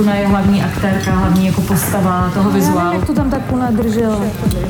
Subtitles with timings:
[0.00, 2.92] Kuna je hlavní aktérka, hlavní jako postava toho vizuálu.
[2.94, 4.20] Jak to tam ta Kuna držela?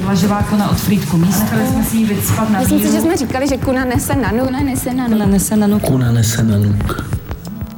[0.01, 1.41] Vlažová Kuna od Frýdku Míst.
[1.43, 4.45] Nechali jsme si ji vycpat na Myslím si, že jsme říkali, že Kuna nese nanu.
[4.47, 5.83] Kuna nese na Kuna nese na nuk.
[5.83, 7.05] Kuna nese na nuk.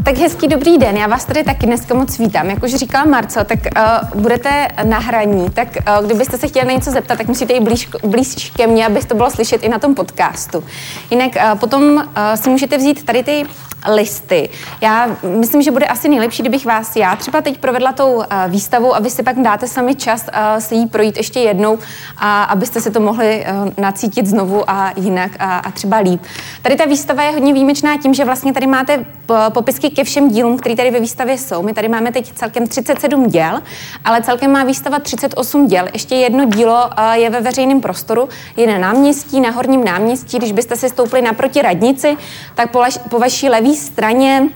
[0.05, 2.51] Tak hezký dobrý den, já vás tady taky dneska moc vítám.
[2.51, 5.69] Jak už říkala Marco, tak uh, budete na hraní, tak
[6.01, 9.01] uh, kdybyste se chtěli na něco zeptat, tak musíte jít blíž, blíž ke mně, aby
[9.01, 10.65] to bylo slyšet i na tom podcastu.
[11.11, 12.03] Jinak uh, potom uh,
[12.35, 13.47] si můžete vzít tady ty
[13.89, 14.49] listy.
[14.81, 18.95] Já myslím, že bude asi nejlepší, kdybych vás já třeba teď provedla tou uh, výstavou
[18.95, 21.79] a vy si pak dáte sami čas uh, se jí projít ještě jednou,
[22.17, 26.23] a abyste si to mohli uh, nacítit znovu a jinak a, a třeba líp.
[26.63, 29.05] Tady ta výstava je hodně výjimečná tím, že vlastně tady máte
[29.49, 31.63] popisky ke všem dílům, které tady ve výstavě jsou.
[31.63, 33.63] My tady máme teď celkem 37 děl,
[34.05, 35.89] ale celkem má výstava 38 děl.
[35.93, 40.39] Ještě jedno dílo je ve veřejném prostoru, je na náměstí, na horním náměstí.
[40.39, 42.17] Když byste si stoupili naproti radnici,
[42.55, 44.49] tak po, po vaší levé straně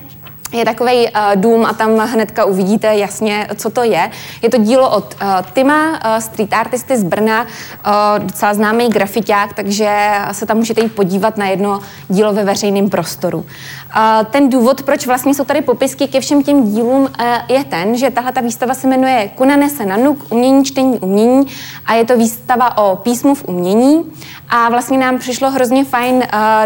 [0.52, 4.10] je takový uh, dům a tam hnedka uvidíte jasně, co to je.
[4.42, 9.52] Je to dílo od uh, Tima, uh, street artisty z Brna, uh, docela známý grafiták,
[9.52, 13.38] takže se tam můžete jít podívat na jedno dílo ve veřejném prostoru.
[13.38, 17.08] Uh, ten důvod, proč vlastně jsou tady popisky ke všem těm dílům, uh,
[17.48, 21.46] je ten, že tahle ta výstava se jmenuje Kunane se na nuk, umění, čtení, umění
[21.86, 24.04] a je to výstava o písmu v umění
[24.48, 26.22] a vlastně nám přišlo hrozně fajn uh,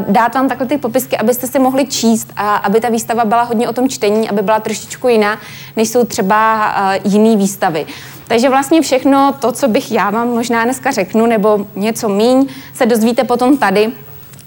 [0.08, 3.68] dát vám takhle ty popisky, abyste si mohli číst a aby ta výstava byla hodně
[3.70, 5.38] o tom čtení, aby byla trošičku jiná,
[5.76, 7.86] než jsou třeba uh, jiné výstavy.
[8.28, 12.86] Takže vlastně všechno to, co bych já vám možná dneska řeknu, nebo něco míň, se
[12.86, 13.92] dozvíte potom tady.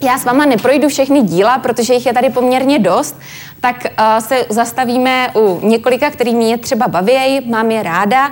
[0.02, 3.20] Já s váma neprojdu všechny díla, protože jich je tady poměrně dost,
[3.62, 8.32] tak uh, se zastavíme u několika, který mě třeba baví, mám je ráda.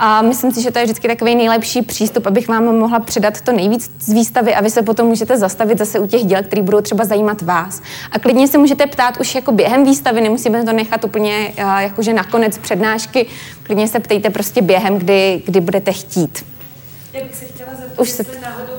[0.00, 3.52] A myslím si, že to je vždycky takový nejlepší přístup, abych vám mohla předat to
[3.52, 6.80] nejvíc z výstavy a vy se potom můžete zastavit zase u těch děl, které budou
[6.80, 7.82] třeba zajímat vás.
[8.12, 12.12] A klidně se můžete ptát už jako během výstavy, nemusíme to nechat úplně uh, jakože
[12.12, 13.26] nakonec přednášky,
[13.62, 16.44] klidně se ptejte prostě během, kdy, kdy budete chtít.
[17.12, 18.77] Já bych se chtěla zeptat, Už se- náhodou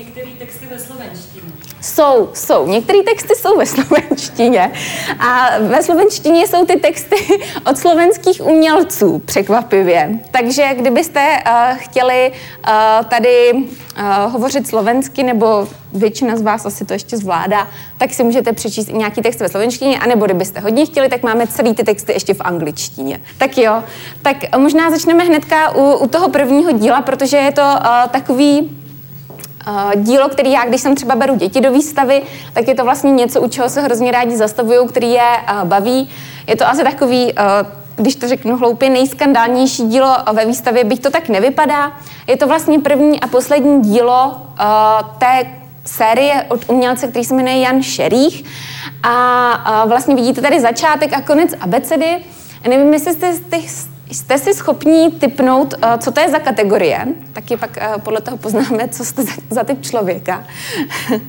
[0.00, 1.52] některé texty ve slovenštině.
[1.80, 2.66] Jsou, jsou.
[2.66, 4.72] Některé texty jsou ve slovenštině.
[5.18, 7.16] A ve slovenštině jsou ty texty
[7.70, 10.18] od slovenských umělců, překvapivě.
[10.30, 16.92] Takže kdybyste uh, chtěli uh, tady uh, hovořit slovensky, nebo většina z vás asi to
[16.92, 17.68] ještě zvládá,
[17.98, 21.46] tak si můžete přečíst i nějaký text ve slovenštině, anebo kdybyste hodně chtěli, tak máme
[21.46, 23.20] celý ty texty ještě v angličtině.
[23.38, 23.82] Tak jo,
[24.22, 28.79] tak možná začneme hnedka u, u toho prvního díla, protože je to uh, takový
[29.96, 32.22] dílo, který já, když jsem třeba beru děti do výstavy,
[32.52, 35.22] tak je to vlastně něco, u čeho se hrozně rádi zastavují, který je
[35.52, 36.08] uh, baví.
[36.46, 37.40] Je to asi takový, uh,
[37.96, 41.92] když to řeknu hloupě, nejskandálnější dílo ve výstavě, bych to tak nevypadá.
[42.26, 44.36] Je to vlastně první a poslední dílo
[45.18, 45.46] té
[45.84, 48.44] série od umělce, který se jmenuje Jan Šerých.
[49.02, 52.16] A vlastně vidíte tady začátek a konec abecedy.
[52.68, 53.56] Nevím, jestli jste, jste,
[54.10, 58.36] jste si schopní typnout, uh, co to je za kategorie, taky pak uh, podle toho
[58.36, 60.44] poznáme, co jste za, typ člověka.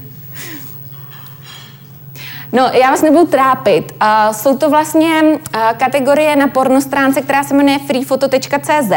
[2.54, 3.92] No, já vás nebudu trápit.
[4.02, 5.40] Uh, jsou to vlastně
[5.78, 8.92] kategorie na pornostránce, která se jmenuje freefoto.cz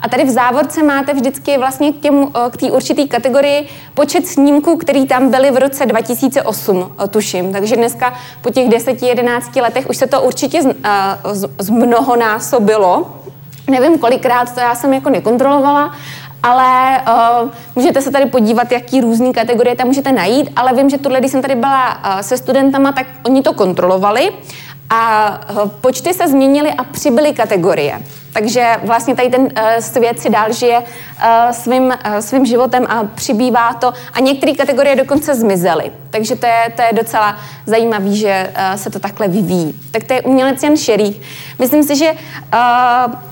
[0.00, 4.26] a tady v závorce máte vždycky vlastně k, těmu, uh, k té určité kategorii počet
[4.26, 7.52] snímků, který tam byly v roce 2008, uh, tuším.
[7.52, 10.72] Takže dneska po těch 10-11 letech už se to určitě z, uh,
[11.32, 13.06] z, z mnohonásobilo.
[13.70, 15.94] Nevím kolikrát, to já jsem jako nekontrolovala,
[16.42, 17.00] ale
[17.42, 21.18] uh, můžete se tady podívat, jaký různý kategorie tam můžete najít, ale vím, že tuhle,
[21.18, 24.30] když jsem tady byla uh, se studentama, tak oni to kontrolovali
[24.90, 28.02] a uh, počty se změnily a přibyly kategorie.
[28.32, 29.48] Takže vlastně tady ten uh,
[29.80, 30.84] svět si dál žije uh,
[31.50, 33.92] svým, svým životem a přibývá to.
[34.12, 35.92] A některé kategorie dokonce zmizely.
[36.10, 37.36] Takže to je, to je docela
[37.66, 39.74] zajímavé, že se to takhle vyvíjí.
[39.90, 41.20] Tak to je umělec Jan Šerých.
[41.58, 42.12] Myslím si, že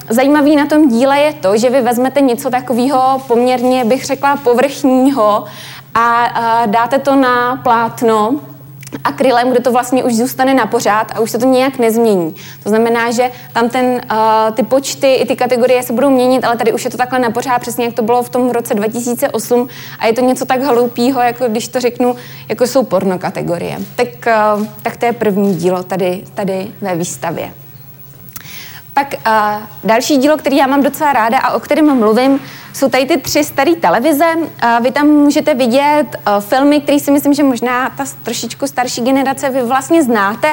[0.08, 5.44] zajímavý na tom díle je to, že vy vezmete něco takového poměrně, bych řekla, povrchního
[5.94, 6.26] a
[6.66, 8.40] dáte to na plátno
[9.04, 12.34] akrylem, kde to vlastně už zůstane na pořád a už se to nějak nezmění.
[12.62, 16.56] To znamená, že tam ten, uh, ty počty i ty kategorie se budou měnit, ale
[16.56, 19.68] tady už je to takhle na pořád, přesně jak to bylo v tom roce 2008
[19.98, 22.16] a je to něco tak hloupého, jako když to řeknu,
[22.48, 23.78] jako jsou porno kategorie.
[23.96, 24.08] Tak,
[24.56, 27.63] uh, tak to je první dílo tady, tady ve výstavě.
[28.94, 29.32] Pak uh,
[29.84, 32.40] další dílo, který já mám docela ráda a o kterém mluvím,
[32.72, 34.24] jsou tady ty tři staré televize.
[34.80, 36.04] Vy tam můžete vidět
[36.40, 40.48] filmy, které si myslím, že možná ta trošičku starší generace vy vlastně znáte.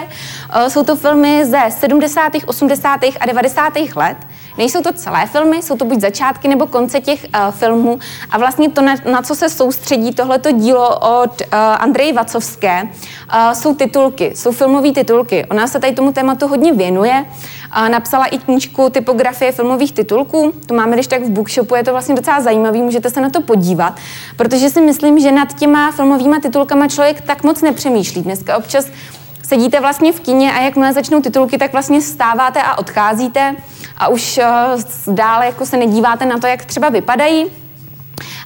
[0.68, 3.00] Jsou to filmy ze 70., 80.
[3.20, 3.74] a 90.
[3.96, 4.18] let.
[4.58, 8.00] Nejsou to celé filmy, jsou to buď začátky nebo konce těch uh, filmů.
[8.30, 13.52] A vlastně to, na, na co se soustředí tohleto dílo od uh, Andreji Vacovské, uh,
[13.54, 15.46] jsou titulky, jsou filmové titulky.
[15.46, 17.26] Ona se tady tomu tématu hodně věnuje.
[17.28, 17.36] Uh,
[17.90, 20.54] napsala i knížku typografie filmových titulků.
[20.66, 23.42] To máme když tak v bookshopu, je to vlastně docela zajímavý, můžete se na to
[23.42, 23.96] podívat,
[24.36, 28.22] protože si myslím, že nad těma filmovými titulkama člověk tak moc nepřemýšlí.
[28.22, 28.86] Dneska občas
[29.44, 33.56] sedíte vlastně v kině a jakmile začnou titulky, tak vlastně stáváte a odcházíte
[33.98, 34.40] a už
[35.08, 37.46] uh, dále jako se nedíváte na to, jak třeba vypadají.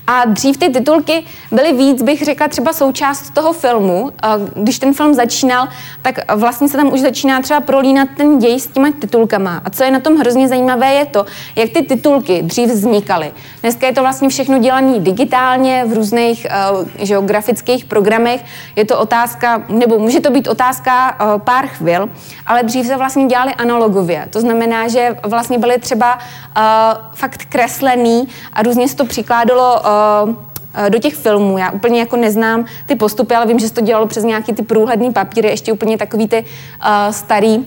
[0.07, 4.11] A dřív ty titulky byly víc, bych řekla, třeba součást toho filmu.
[4.55, 5.67] Když ten film začínal,
[6.01, 9.61] tak vlastně se tam už začíná třeba prolínat ten děj s těma titulkama.
[9.65, 11.25] A co je na tom hrozně zajímavé, je to,
[11.55, 13.31] jak ty titulky dřív vznikaly.
[13.61, 18.43] Dneska je to vlastně všechno dělané digitálně v různých uh, geografických programech.
[18.75, 22.09] Je to otázka, nebo může to být otázka uh, pár chvil,
[22.47, 24.27] ale dřív se vlastně dělali analogově.
[24.29, 26.61] To znamená, že vlastně byly třeba uh,
[27.13, 29.94] fakt kreslený a různě se to přikládalo Eh,
[30.89, 31.57] do těch filmů.
[31.57, 34.63] Já úplně jako neznám ty postupy, ale vím, že se to dělalo přes nějaký ty
[34.63, 37.65] průhledný papíry, ještě úplně takový ty uh, starý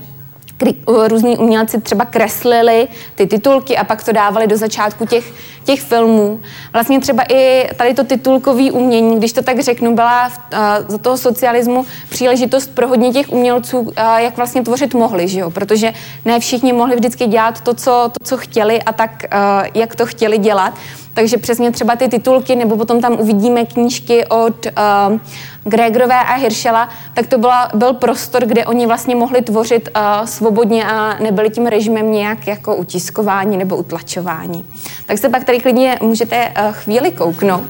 [0.59, 5.33] kdy různí umělci třeba kreslili ty titulky a pak to dávali do začátku těch,
[5.65, 6.41] těch filmů.
[6.73, 10.59] Vlastně třeba i tady to titulkové umění, když to tak řeknu, byla v, uh,
[10.89, 15.51] za toho socialismu příležitost pro hodně těch umělců, uh, jak vlastně tvořit mohli, že jo?
[15.51, 15.93] protože
[16.25, 20.07] ne všichni mohli vždycky dělat to, co, to, co chtěli a tak, uh, jak to
[20.07, 20.75] chtěli dělat.
[21.19, 25.19] Takže přesně třeba ty titulky, nebo potom tam uvidíme knížky od uh,
[25.65, 30.85] Gregorové a Hirschela, tak to byla, byl prostor, kde oni vlastně mohli tvořit uh, svobodně
[30.85, 34.65] a nebyli tím režimem nějak jako utiskování nebo utlačování.
[35.07, 37.69] Tak se pak tady klidně můžete uh, chvíli kouknout.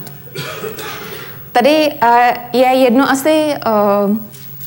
[1.51, 2.09] Tady uh,
[2.53, 3.53] je jedno asi
[4.09, 4.17] uh,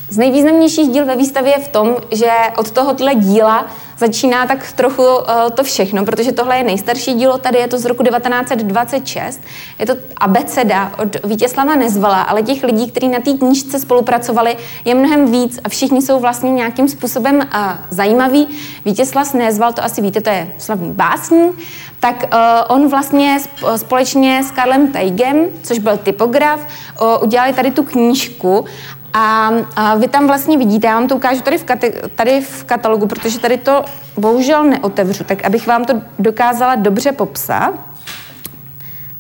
[0.09, 3.67] z nejvýznamnějších díl ve výstavě v tom, že od tohohle díla
[4.03, 7.85] začíná tak trochu uh, to všechno, protože tohle je nejstarší dílo, tady je to z
[7.85, 9.41] roku 1926,
[9.79, 14.95] je to abeceda od Vítězslava Nezvala, ale těch lidí, kteří na té knížce spolupracovali, je
[14.95, 17.43] mnohem víc a všichni jsou vlastně nějakým způsobem uh,
[17.91, 18.49] zajímaví.
[18.85, 21.55] Vítězslav Nezval, to asi víte, to je slavný básník,
[22.01, 23.39] tak uh, on vlastně
[23.77, 28.65] společně s Karlem Teigem, což byl typograf, uh, udělali tady tu knížku
[29.13, 32.65] a, a vy tam vlastně vidíte, já vám to ukážu tady v, kate, tady v
[32.65, 33.85] katalogu, protože tady to
[34.17, 37.75] bohužel neotevřu, tak abych vám to dokázala dobře popsat,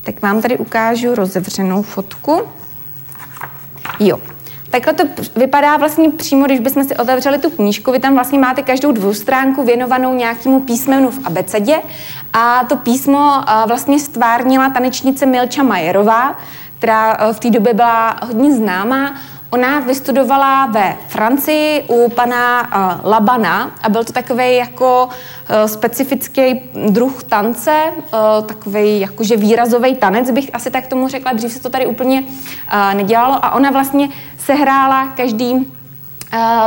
[0.04, 2.42] tak vám tady ukážu rozevřenou fotku.
[4.00, 4.18] Jo,
[4.72, 5.04] Takhle to
[5.36, 7.92] vypadá vlastně přímo, když bychom si otevřeli tu knížku.
[7.92, 11.76] Vy tam vlastně máte každou dvoustránku věnovanou nějakému písmenu v abecedě
[12.32, 16.38] a to písmo vlastně stvárnila tanečnice Milča Majerová,
[16.78, 19.14] která v té době byla hodně známá.
[19.54, 26.60] Ona vystudovala ve Francii u pana uh, Labana a byl to takový jako uh, specifický
[26.88, 31.32] druh tance, uh, takový jakože výrazový tanec, bych asi tak tomu řekla.
[31.32, 34.08] Dřív se to tady úplně uh, nedělalo a ona vlastně
[34.38, 35.64] sehrála každý uh,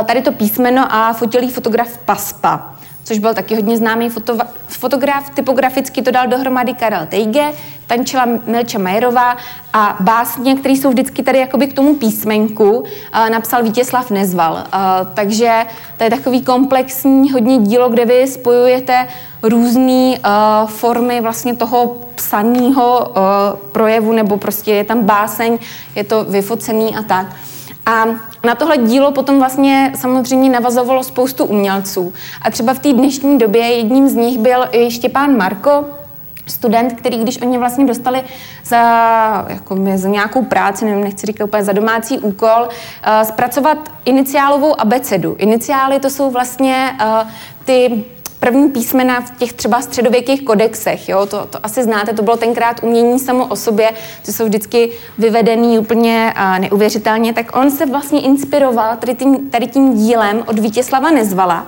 [0.04, 2.75] tady to písmeno a fotil jí fotograf Paspa
[3.06, 4.38] což byl taky hodně známý foto,
[4.68, 5.30] fotograf.
[5.30, 7.52] Typograficky to dal dohromady Karel Tejge,
[7.86, 9.36] tančila Milča Majerová
[9.72, 12.84] a básně, které jsou vždycky tady jakoby k tomu písmenku,
[13.30, 14.64] napsal Vítězslav Nezval.
[15.14, 15.62] Takže
[15.96, 19.08] to je takový komplexní hodně dílo, kde vy spojujete
[19.42, 20.18] různé
[20.66, 23.12] formy vlastně toho psaného
[23.72, 25.58] projevu, nebo prostě je tam báseň,
[25.94, 27.26] je to vyfocený a tak.
[27.86, 28.04] A
[28.44, 32.12] na tohle dílo potom vlastně samozřejmě navazovalo spoustu umělců.
[32.42, 35.84] A třeba v té dnešní době jedním z nich byl i Štěpán Marko,
[36.46, 38.22] student, který když oni vlastně dostali
[38.64, 44.80] za, jako za nějakou práci, nevím, nechci říkat úplně za domácí úkol, uh, zpracovat iniciálovou
[44.80, 45.36] abecedu.
[45.38, 47.30] Iniciály to jsou vlastně uh,
[47.64, 48.04] ty
[48.40, 52.82] první písmena v těch třeba středověkých kodexech, jo, to, to asi znáte, to bylo tenkrát
[52.82, 53.90] umění samo o sobě,
[54.22, 59.66] ty jsou vždycky vyvedený úplně uh, neuvěřitelně, tak on se vlastně inspiroval tady tím, tady
[59.66, 61.66] tím dílem od Vítězslava Nezvala,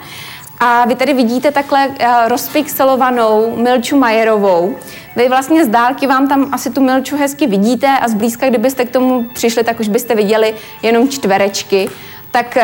[0.60, 1.94] a vy tady vidíte takhle uh,
[2.28, 4.76] rozpixelovanou Milču Majerovou.
[5.16, 8.90] Vy vlastně z dálky vám tam asi tu Milču hezky vidíte a zblízka, kdybyste k
[8.90, 11.88] tomu přišli, tak už byste viděli jenom čtverečky
[12.30, 12.62] tak uh,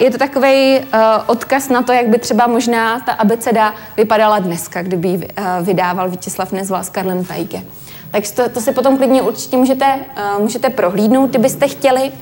[0.00, 4.82] je to takový uh, odkaz na to, jak by třeba možná ta abeceda vypadala dneska,
[4.82, 5.26] kdyby ji uh,
[5.62, 7.62] vydával Vítězslav Nezval s Karlem Tajke.
[8.10, 9.98] Tak to, to si potom klidně určitě můžete,
[10.38, 12.12] můžete prohlídnout, kdybyste chtěli.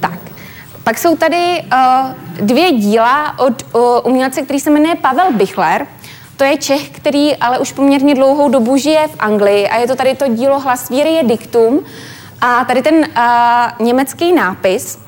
[0.00, 0.18] Tak.
[0.84, 1.64] Pak jsou tady
[2.40, 3.62] dvě díla od
[4.04, 5.86] umělce, který se jmenuje Pavel Bichler.
[6.36, 9.96] To je Čech, který ale už poměrně dlouhou dobu žije v Anglii a je to
[9.96, 11.84] tady to dílo Hlas víry je diktum.
[12.40, 14.98] A tady ten uh, německý nápis,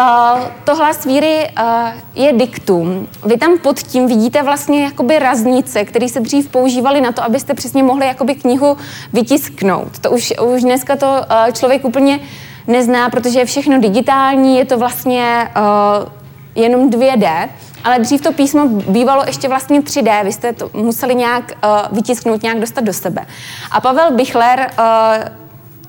[0.00, 3.08] Uh, to hlas víry uh, je diktum.
[3.24, 7.54] Vy tam pod tím vidíte vlastně jakoby raznice, které se dřív používaly na to, abyste
[7.54, 8.76] přesně mohli jakoby knihu
[9.12, 9.98] vytisknout.
[9.98, 12.20] To už, už dneska to uh, člověk úplně
[12.66, 16.08] nezná, protože je všechno digitální, je to vlastně uh,
[16.54, 17.48] jenom 2D,
[17.84, 22.42] ale dřív to písmo bývalo ještě vlastně 3D, vy jste to museli nějak uh, vytisknout,
[22.42, 23.26] nějak dostat do sebe.
[23.70, 25.45] A Pavel Bichler uh,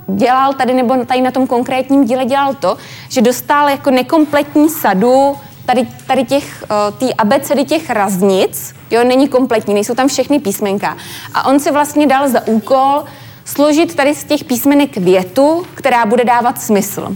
[0.08, 2.78] dělal tady, nebo tady na tom konkrétním díle dělal to,
[3.10, 5.36] že dostal jako nekompletní sadu
[5.66, 10.98] tady, tady těch, uh, tý abecedy těch raznic, jo, není kompletní, nejsou tam všechny písmenka.
[11.34, 13.04] A on si vlastně dal za úkol
[13.46, 17.16] složit tady z těch písmenek větu, která bude dávat smysl.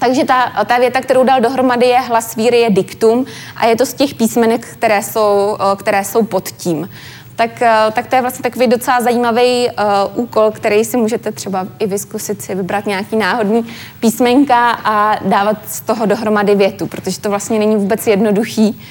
[0.00, 3.86] Takže ta, ta věta, kterou dal dohromady, je hlas víry, je diktum a je to
[3.86, 6.88] z těch písmenek, které jsou, které jsou pod tím.
[7.38, 7.50] Tak,
[7.92, 12.42] tak to je vlastně takový docela zajímavý uh, úkol, který si můžete třeba i vyskusit
[12.42, 13.66] si vybrat nějaký náhodný
[14.00, 18.82] písmenka a dávat z toho dohromady větu, protože to vlastně není vůbec jednoduchý.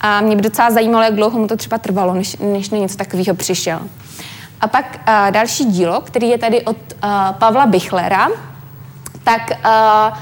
[0.00, 2.96] A mě by docela zajímalo, jak dlouho mu to třeba trvalo, než, než na něco
[2.96, 3.80] takového přišel.
[4.60, 8.28] A pak uh, další dílo, který je tady od uh, Pavla Bichlera,
[9.24, 10.18] tak uh,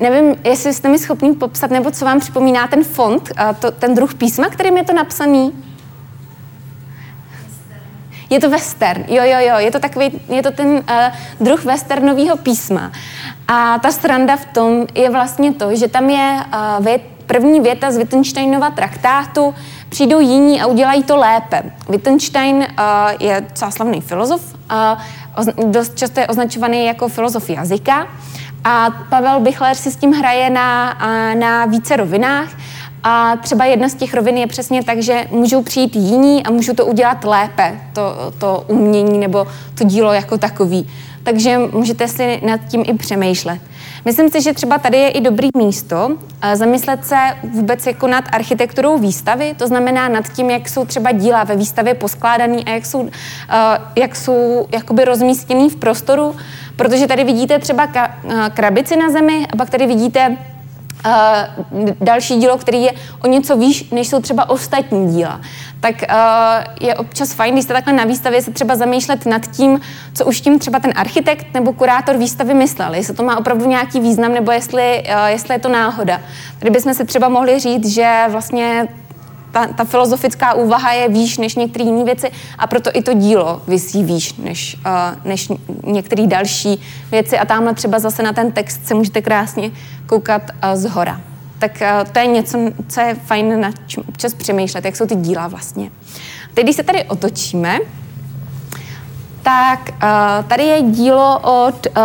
[0.00, 3.94] nevím, jestli jste mi schopni popsat, nebo co vám připomíná ten font, uh, to, ten
[3.94, 5.52] druh písma, kterým je to napsaný?
[8.32, 10.80] Je to western, jo, jo, jo, je to takový, je to ten uh,
[11.40, 12.92] druh westernového písma.
[13.48, 17.90] A ta stranda v tom je vlastně to, že tam je uh, vět, první věta
[17.90, 19.54] z Wittgensteinova traktátu,
[19.88, 21.62] přijdou jiní a udělají to lépe.
[21.88, 22.64] Wittgenstein uh,
[23.20, 24.54] je docela slavný filozof,
[25.36, 28.06] uh, dost často je označovaný jako filozof jazyka
[28.64, 32.48] a Pavel Bichler si s tím hraje na, uh, na více rovinách.
[33.02, 36.74] A třeba jedna z těch rovin je přesně tak, že můžou přijít jiní a můžou
[36.74, 40.90] to udělat lépe, to, to umění nebo to dílo jako takový.
[41.22, 43.60] Takže můžete si nad tím i přemýšlet.
[44.04, 46.16] Myslím si, že třeba tady je i dobrý místo
[46.54, 47.16] zamyslet se
[47.52, 51.94] vůbec jako nad architekturou výstavy, to znamená nad tím, jak jsou třeba díla ve výstavě
[51.94, 53.08] poskládané a jak jsou,
[53.96, 56.36] jak jsou jakoby rozmístěný v prostoru,
[56.76, 57.88] protože tady vidíte třeba
[58.54, 60.36] krabici na zemi a pak tady vidíte
[61.06, 65.40] Uh, další dílo, který je o něco výš, než jsou třeba ostatní díla.
[65.80, 69.80] Tak uh, je občas fajn, když jste takhle na výstavě, se třeba zamýšlet nad tím,
[70.14, 74.00] co už tím třeba ten architekt nebo kurátor výstavy myslel, jestli to má opravdu nějaký
[74.00, 76.20] význam, nebo jestli, uh, jestli je to náhoda.
[76.58, 78.88] Tady bychom si třeba mohli říct, že vlastně
[79.52, 83.62] ta, ta filozofická úvaha je výš než některé jiné věci a proto i to dílo
[83.68, 85.48] vysí výš než, uh, než
[85.84, 87.38] některé další věci.
[87.38, 89.70] A tamhle třeba zase na ten text se můžete krásně
[90.06, 91.20] koukat uh, z hora.
[91.58, 95.14] Tak uh, to je něco, co je fajn na čem občas přemýšlet, jak jsou ty
[95.14, 95.90] díla vlastně.
[96.54, 97.78] Teď, když se tady otočíme,
[99.42, 102.02] tak uh, tady je dílo od uh,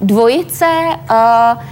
[0.00, 0.66] dvojice
[1.10, 1.62] uh,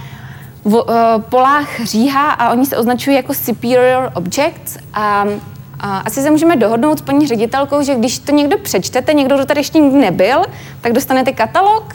[0.65, 4.77] v uh, polách říha a oni se označují jako superior objects.
[4.93, 5.25] A,
[5.79, 9.45] a asi se můžeme dohodnout s paní ředitelkou, že když to někdo přečtete, někdo, kdo
[9.45, 10.41] tady ještě nikdy nebyl,
[10.81, 11.93] tak dostanete katalog.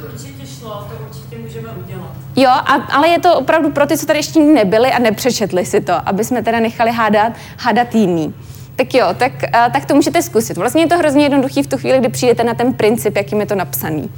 [0.00, 2.10] To určitě šlo, to určitě můžeme udělat.
[2.36, 5.80] Jo, a, ale je to opravdu pro ty, co tady ještě nebyli a nepřečetli si
[5.80, 8.34] to, aby jsme teda nechali hádat, hádat jiný.
[8.76, 10.56] Tak jo, tak, uh, tak to můžete zkusit.
[10.56, 13.46] Vlastně je to hrozně jednoduchý v tu chvíli, kdy přijdete na ten princip, jakým je
[13.46, 14.10] to napsaný.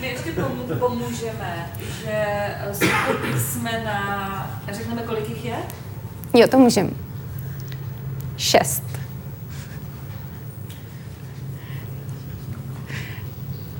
[0.00, 0.32] My ještě
[0.78, 1.70] pomůžeme,
[2.04, 2.86] že eh, jsou
[3.58, 5.56] to písmena, řekneme, kolik jich je?
[6.34, 6.90] Jo, to můžeme.
[8.36, 8.88] Šest.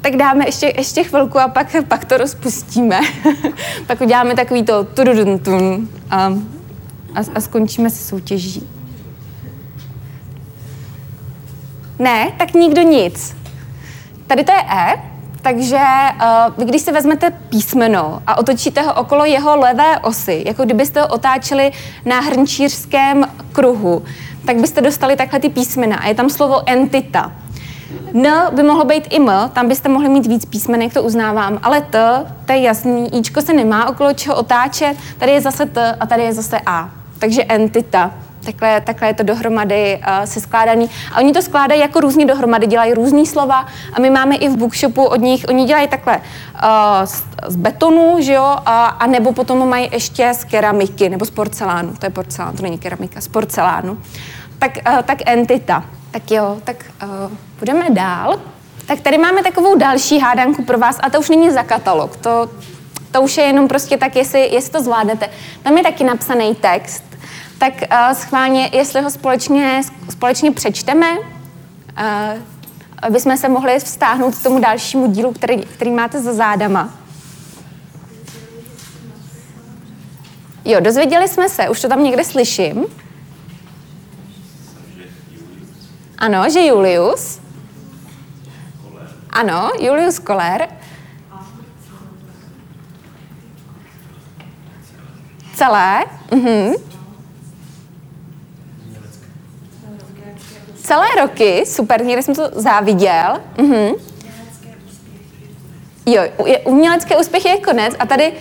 [0.01, 3.01] tak dáme ještě, ještě chvilku a pak, pak to rozpustíme.
[3.87, 5.41] pak uděláme takový to tududun
[6.11, 6.17] a,
[7.15, 8.69] a, a skončíme se soutěží.
[11.99, 13.37] Ne, tak nikdo nic.
[14.27, 15.81] Tady to je E, takže
[16.59, 21.07] uh, když si vezmete písmeno a otočíte ho okolo jeho levé osy, jako kdybyste ho
[21.07, 21.73] otáčeli
[22.05, 24.03] na hrnčířském kruhu,
[24.47, 25.97] tak byste dostali takhle ty písmena.
[25.97, 27.33] A je tam slovo entita.
[28.15, 31.81] N by mohlo být i M, tam byste mohli mít víc písmenek, to uznávám, ale
[31.81, 36.07] T, to je jasný, Ičko se nemá okolo čeho otáčet, tady je zase T a
[36.07, 36.91] tady je zase A.
[37.19, 38.11] Takže entita.
[38.49, 40.91] Takhle, takhle je to dohromady uh, se skládaný.
[41.13, 44.57] A oni to skládají jako různě dohromady, dělají různý slova a my máme i v
[44.57, 46.63] bookshopu od nich, oni dělají takhle uh,
[47.05, 51.31] z, z betonu, že jo, a, a nebo potom mají ještě z keramiky nebo z
[51.31, 51.95] porcelánu.
[51.99, 53.99] To je porcelán, to není keramika, z porcelánu.
[54.59, 55.85] Tak, uh, tak entita.
[56.11, 58.41] Tak jo, tak uh, budeme dál.
[58.87, 62.17] Tak tady máme takovou další hádanku pro vás a to už není za katalog.
[62.17, 62.51] To,
[63.11, 65.29] to už je jenom prostě tak, jestli, jestli to zvládnete.
[65.63, 67.09] Tam je taky napsaný text,
[67.59, 71.25] tak uh, schválně, jestli ho společně, společně přečteme, uh,
[73.03, 76.95] aby jsme se mohli vztáhnout k tomu dalšímu dílu, který, který máte za zádama.
[80.65, 82.87] Jo, dozvěděli jsme se, už to tam někde slyším.
[86.19, 87.41] Ano, že Julius.
[89.31, 90.69] Ano, Julius Koller.
[95.55, 96.05] Celé.
[96.31, 96.88] Mhm.
[100.89, 103.41] Celé roky, super, někde jsem to záviděl.
[103.59, 103.93] Mhm.
[106.07, 106.23] Jo,
[106.65, 108.33] umělecké úspěchy je konec a tady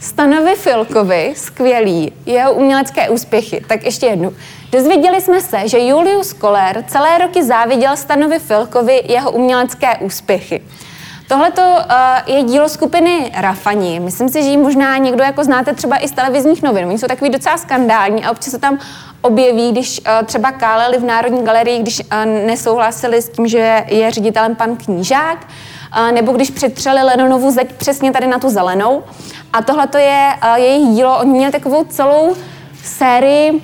[0.00, 3.64] stanovy Filkovi, skvělý, jeho umělecké úspěchy.
[3.66, 4.32] Tak ještě jednu.
[4.72, 10.62] Dozvěděli jsme se, že Julius Koller celé roky záviděl stanovi Filkovi jeho umělecké úspěchy.
[11.28, 11.64] Tohle uh,
[12.26, 14.00] je dílo skupiny Rafani.
[14.00, 16.86] Myslím si, že ji možná někdo jako znáte třeba i z televizních novin.
[16.86, 18.78] Oni jsou takový docela skandální a občas se tam
[19.20, 24.10] objeví, když uh, třeba káleli v Národní galerii, když uh, nesouhlasili s tím, že je
[24.10, 25.46] ředitelem pan Knížák,
[25.98, 29.02] uh, nebo když přetřeli Lenonovu zeď přesně tady na tu zelenou.
[29.52, 31.18] A tohle to je jejich dílo.
[31.18, 32.36] Oni měli takovou celou
[32.84, 33.62] sérii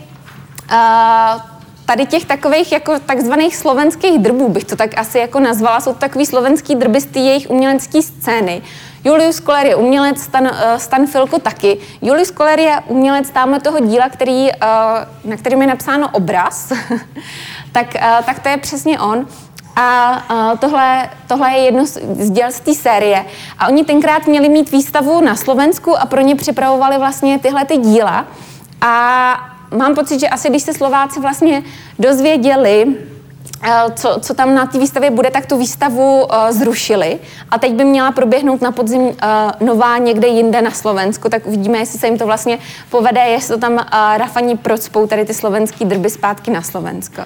[1.87, 5.99] tady těch takových jako takzvaných slovenských drbů, bych to tak asi jako nazvala, jsou to
[5.99, 8.63] takový slovenský drby z té jejich umělecké scény.
[9.07, 11.79] Julius Koller je umělec, Stan, uh, Stan Filko taky.
[12.03, 14.51] Julius Koller je umělec tamhle toho díla, který, uh,
[15.31, 16.73] na kterém je napsáno obraz,
[17.73, 19.27] tak, uh, tak to je přesně on.
[19.77, 23.25] A tohle, tohle je jedno z děl z té série.
[23.59, 27.77] A oni tenkrát měli mít výstavu na Slovensku a pro ně připravovali vlastně tyhle ty
[27.77, 28.27] díla.
[28.81, 29.37] A
[29.77, 31.63] mám pocit, že asi když se Slováci vlastně
[31.99, 33.16] dozvěděli, eh,
[33.95, 37.19] co, co tam na té výstavě bude, tak tu výstavu uh, zrušili
[37.51, 39.13] a teď by měla proběhnout na podzim uh,
[39.61, 42.59] nová někde jinde na Slovensku, tak uvidíme, jestli se jim to vlastně
[42.91, 43.81] povede, jestli to tam uh,
[44.17, 47.23] Rafaní procpou tady ty slovenský drby zpátky na Slovensko.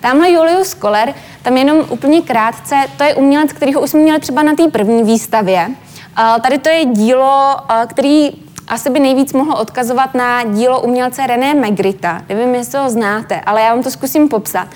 [0.00, 4.42] Tamhle Julius Koller, tam jenom úplně krátce, to je umělec, kterýho už jsme měli třeba
[4.42, 5.68] na té první výstavě.
[5.68, 11.26] Uh, tady to je dílo, uh, který asi by nejvíc mohlo odkazovat na dílo umělce
[11.26, 12.22] René Magrita.
[12.28, 14.68] Nevím, jestli ho znáte, ale já vám to zkusím popsat.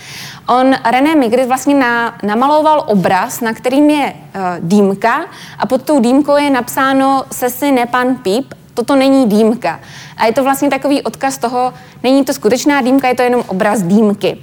[0.48, 5.24] On, René Magritte, vlastně na, namaloval obraz, na kterým je uh, dýmka
[5.58, 9.80] a pod tou dýmkou je napsáno Sesi nepan píp, toto není dýmka.
[10.16, 13.82] A je to vlastně takový odkaz toho, není to skutečná dýmka, je to jenom obraz
[13.82, 14.38] dýmky.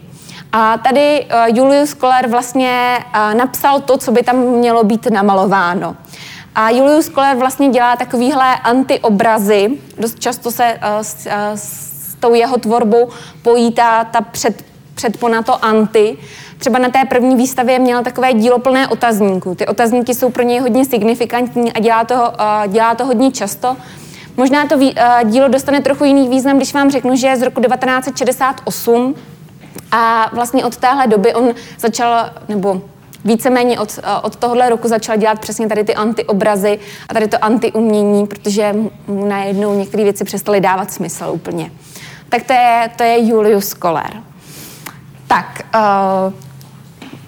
[0.52, 5.96] A tady uh, Julius Koller vlastně uh, napsal to, co by tam mělo být namalováno.
[6.56, 9.70] A Julius Koller vlastně dělá takovýhle antiobrazy.
[9.98, 13.10] Dost často se uh, s, uh, s tou jeho tvorbou
[13.42, 14.64] pojí ta, ta před,
[14.96, 16.18] předpona to anti.
[16.58, 19.56] Třeba na té první výstavě měl takové dílo plné otazníků.
[19.56, 23.78] Ty otazníky jsou pro něj hodně signifikantní a dělá to, uh, dělá to hodně často.
[24.38, 24.92] Možná to uh,
[25.24, 29.16] dílo dostane trochu jiný význam, když vám řeknu, že je z roku 1968
[29.92, 32.82] a vlastně od téhle doby on začal, nebo
[33.26, 36.80] víceméně od, eh, od tohohle roku začal dělat přesně tady ty antiobrazy
[37.10, 38.74] a tady to antiumění, protože
[39.08, 41.72] mu najednou některé věci přestaly dávat smysl úplně.
[42.30, 44.14] Tak to je, to je Julius Koller.
[45.28, 46.34] Tak, uh,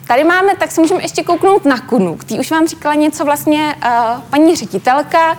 [0.07, 2.17] tady máme, tak si můžeme ještě kouknout na Kunu.
[2.25, 5.37] Tý už vám říkala něco vlastně uh, paní ředitelka,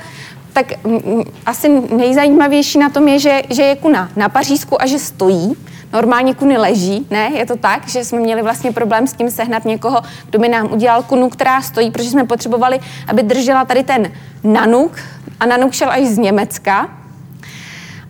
[0.52, 4.98] tak m, asi nejzajímavější na tom je, že, že je kuna na Pařížsku a že
[4.98, 5.56] stojí.
[5.92, 7.30] Normálně kuny leží, ne?
[7.34, 10.00] Je to tak, že jsme měli vlastně problém s tím sehnat někoho,
[10.30, 14.12] kdo by nám udělal kunu, která stojí, protože jsme potřebovali, aby držela tady ten
[14.44, 14.92] nanuk
[15.40, 16.88] a nanuk šel až z Německa,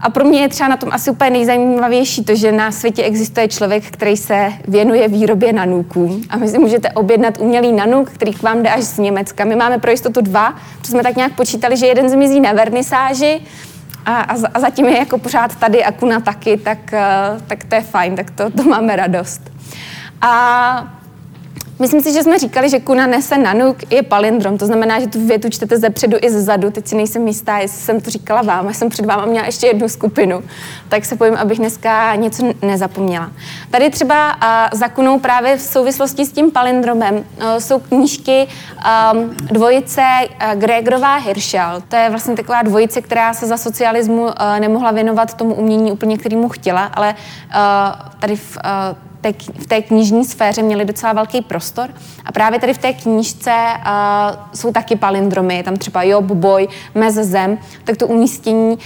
[0.03, 3.49] a pro mě je třeba na tom asi úplně nejzajímavější to, že na světě existuje
[3.49, 6.21] člověk, který se věnuje výrobě nanuků.
[6.31, 9.45] A vy si můžete objednat umělý nanuk, který k vám jde až z Německa.
[9.45, 13.41] My máme pro jistotu dva, protože jsme tak nějak počítali, že jeden zmizí na vernisáži
[14.07, 17.75] a, a, a zatím je jako pořád tady a kuna taky, tak, uh, tak to
[17.75, 19.51] je fajn, tak to, to máme radost.
[20.21, 21.02] A
[21.83, 25.27] Myslím si, že jsme říkali, že kuna nese nanuk je palindrom, to znamená, že tu
[25.27, 26.71] větu čtete ze předu i ze zadu.
[26.71, 29.67] Teď si nejsem jistá, jestli jsem to říkala vám, já jsem před váma měla ještě
[29.67, 30.43] jednu skupinu,
[30.89, 33.31] tak se pojím, abych dneska něco nezapomněla.
[33.71, 37.23] Tady třeba uh, za kunou právě v souvislosti s tím palindromem uh,
[37.59, 38.47] jsou knížky
[39.13, 41.83] um, dvojice uh, Gregorová Hirschel.
[41.89, 46.19] To je vlastně taková dvojice, která se za socialismu uh, nemohla věnovat tomu umění úplně,
[46.19, 51.41] kterýmu chtěla, ale uh, tady v uh, té, v té knižní sféře měli docela velký
[51.41, 51.91] prostor.
[52.25, 56.69] A právě tady v té knížce uh, jsou taky palindromy, je tam třeba Job, Boj,
[56.95, 58.79] Mez, Zem, tak to umístění uh,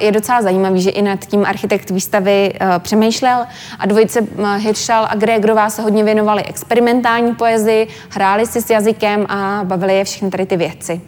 [0.00, 3.46] je docela zajímavý, že i nad tím architekt výstavy uh, přemýšlel
[3.78, 9.26] a dvojice uh, Hirschel a Gregorová se hodně věnovali experimentální poezii, hráli si s jazykem
[9.28, 11.00] a bavili je všechny tady ty věci.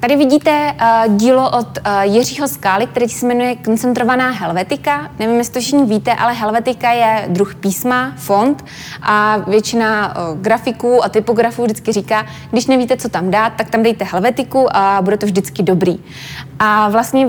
[0.00, 0.74] Tady vidíte
[1.06, 5.10] uh, dílo od uh, Jiřího Skály, který se jmenuje Koncentrovaná helvetika.
[5.18, 8.64] Nevím, jestli to všichni víte, ale helvetika je druh písma, font
[9.02, 13.82] a většina uh, grafiků a typografů vždycky říká, když nevíte, co tam dát, tak tam
[13.82, 15.98] dejte helvetiku a bude to vždycky dobrý.
[16.58, 17.26] A vlastně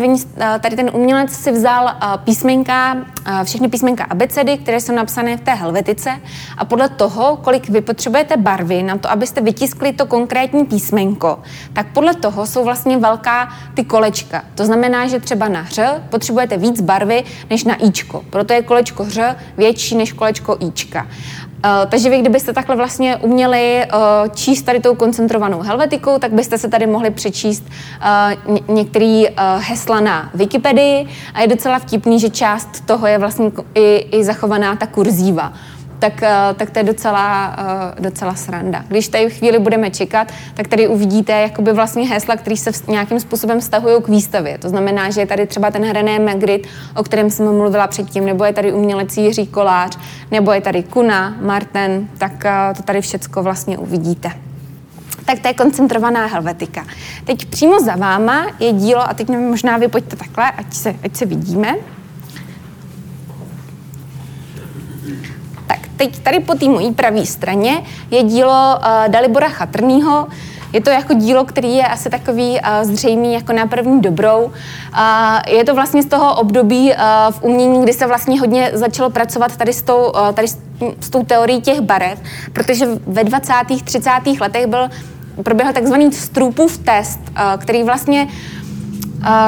[0.60, 1.92] tady ten umělec si vzal
[2.24, 2.98] písmenka,
[3.44, 6.12] všechny písmenka abecedy, které jsou napsané v té helvetice
[6.58, 11.40] a podle toho, kolik vy potřebujete barvy na to, abyste vytiskli to konkrétní písmenko,
[11.74, 14.43] tak podle toho jsou vlastně velká ty kolečka.
[14.56, 18.24] To znamená, že třeba na hř potřebujete víc barvy než na íčko.
[18.30, 19.19] Proto je kolečko hř
[19.58, 21.08] větší než kolečko íčka.
[21.65, 24.00] Uh, takže vy, kdybyste takhle vlastně uměli uh,
[24.34, 27.63] číst tady tou koncentrovanou helvetikou, tak byste se tady mohli přečíst
[28.47, 33.52] uh, některé uh, hesla na Wikipedii a je docela vtipný, že část toho je vlastně
[33.76, 35.54] i, i zachovaná ta kurzíva
[36.02, 37.56] tak, eh, tak to je docela,
[37.98, 38.84] eh, docela sranda.
[38.88, 43.60] Když tady chvíli budeme čekat, tak tady uvidíte jakoby vlastně hesla, které se nějakým způsobem
[43.60, 44.58] vztahují k výstavě.
[44.58, 48.46] To znamená, že je tady třeba ten René Magritte, o kterém jsem mluvila předtím, nebo
[48.46, 49.98] je tady umělec Jiří Kolář,
[50.32, 54.32] nebo je tady Kuna, Martin, tak eh, to tady všecko vlastně uvidíte
[55.26, 56.86] tak to je koncentrovaná helvetika.
[57.24, 61.16] Teď přímo za váma je dílo, a teď možná vy pojďte takhle, ať se, ať
[61.16, 61.76] se vidíme.
[65.98, 70.28] Teď tady po té mojí pravé straně je dílo uh, Dalibora Chatrnýho,
[70.74, 74.44] je to jako dílo, který je asi takový uh, zřejmý jako na první dobrou.
[74.44, 74.52] Uh,
[75.48, 76.98] je to vlastně z toho období uh,
[77.32, 80.58] v umění, kdy se vlastně hodně začalo pracovat tady s tou, uh, tady s,
[81.00, 82.20] s tou teorií těch barev,
[82.54, 83.54] protože ve 20.
[83.84, 84.10] 30.
[84.42, 84.90] letech byl
[85.44, 87.20] proběhl takzvaný Strupův test,
[87.58, 88.28] který vlastně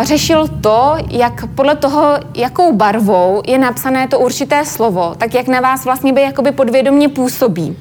[0.03, 5.61] řešil to, jak podle toho, jakou barvou je napsané to určité slovo, tak jak na
[5.61, 7.77] vás vlastně by jakoby podvědomě působí.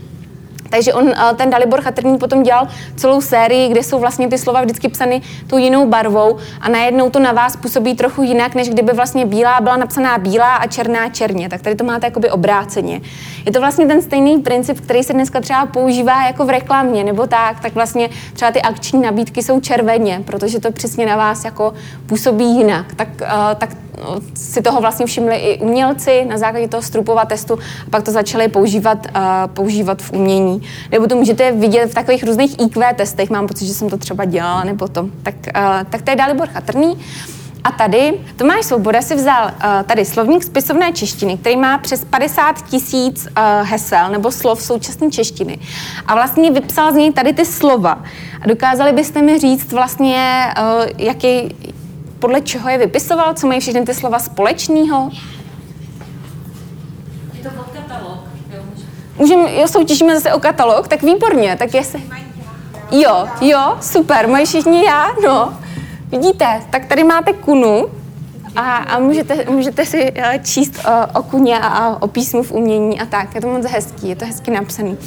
[0.73, 4.61] Takže on, eh, ten Dalibor Chatrný potom dělal celou sérii, kde jsou vlastně ty slova
[4.61, 8.93] vždycky psány tou jinou barvou a najednou to na vás působí trochu jinak, než kdyby
[8.93, 11.49] vlastně bílá byla napsaná bílá a černá černě.
[11.49, 13.01] Tak tady to máte jakoby obráceně.
[13.47, 17.27] Je to vlastně ten stejný princip, který se dneska třeba používá jako v reklamě nebo
[17.27, 21.75] tak, tak vlastně třeba ty akční nabídky jsou červeně, protože to přesně na vás jako
[22.07, 22.95] působí jinak.
[22.95, 23.71] Tak, uh, tak
[24.35, 28.49] si toho vlastně všimli i umělci na základě toho Strupova testu a pak to začali
[28.49, 29.07] používat,
[29.47, 30.62] používat v umění.
[30.91, 34.25] Nebo to můžete vidět v takových různých IQ testech, mám pocit, že jsem to třeba
[34.25, 35.09] dělala, nebo to.
[35.23, 36.99] Tak, uh, tak to je Dalibor Chatrný.
[37.65, 42.69] A tady Tomáš Svoboda si vzal uh, tady slovník spisovné češtiny, který má přes 50
[42.71, 45.59] tisíc uh, hesel nebo slov současné češtiny.
[46.07, 48.05] A vlastně vypsal z něj tady ty slova.
[48.41, 51.57] A dokázali byste mi říct vlastně, uh, jaký,
[52.19, 55.11] podle čeho je vypisoval, co mají všechny ty slova společného?
[57.35, 58.33] Je to od katalog.
[59.19, 62.03] Můžeme, jo, soutěžíme zase o katalog, tak výborně, tak jestli...
[62.91, 65.59] Jo, jo, super, mají všichni já, no.
[66.09, 67.87] Vidíte, tak tady máte kunu
[68.57, 73.01] a, a můžete, můžete si eh, číst o, o kuně a o písmu v umění
[73.01, 73.35] a tak.
[73.35, 74.99] Je to moc hezký, je to hezky napsaný.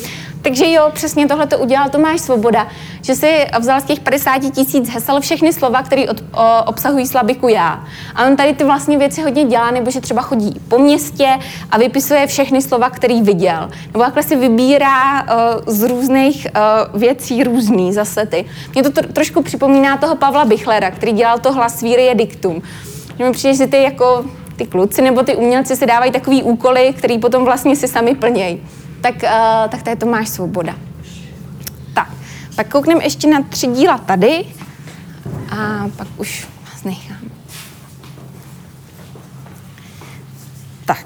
[0.45, 2.67] Takže jo, přesně tohle to udělal Tomáš Svoboda,
[3.01, 6.05] že si vzal z těch 50 tisíc hesel všechny slova, které
[6.65, 7.83] obsahují slabiku já.
[8.15, 11.27] A on tady ty vlastně věci hodně dělá, nebo že třeba chodí po městě
[11.71, 13.69] a vypisuje všechny slova, který viděl.
[13.93, 15.29] Nebo takhle si vybírá uh,
[15.65, 16.47] z různých
[16.93, 18.45] uh, věcí různý zase ty.
[18.73, 22.61] Mě to tr- trošku připomíná toho Pavla Bichlera, který dělal to hlas víry diktum.
[23.17, 24.25] Že mi přijde, že ty jako
[24.55, 28.61] ty kluci nebo ty umělci si dávají takový úkoly, který potom vlastně si sami plnějí
[29.05, 30.75] tak, uh, tak to máš svoboda.
[31.93, 32.09] Tak,
[32.55, 34.45] tak koukneme ještě na tři díla tady
[35.49, 37.17] a pak už vás nechám.
[40.85, 41.05] Tak,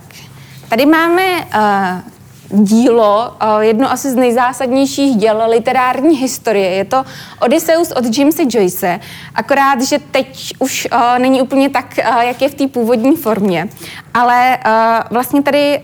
[0.69, 2.18] tady máme uh,
[2.52, 6.70] dílo, eh, jedno asi z nejzásadnějších děl literární historie.
[6.70, 7.04] Je to
[7.42, 9.00] Odysseus od Jamesa Joyce,
[9.36, 13.70] akorát, že teď už uh, není úplně tak, uh, jak je v té původní formě.
[14.14, 14.72] Ale uh,
[15.12, 15.82] vlastně tady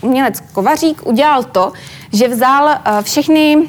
[0.00, 1.72] umělec Kovařík udělal to,
[2.12, 2.68] že vzal
[3.02, 3.68] všechny